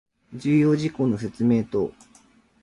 [0.33, 1.91] 重要事項の説明等